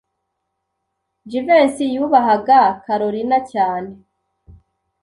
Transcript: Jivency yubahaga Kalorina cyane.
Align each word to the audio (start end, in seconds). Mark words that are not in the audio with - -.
Jivency 1.29 1.83
yubahaga 1.95 2.59
Kalorina 2.83 3.37
cyane. 3.51 3.91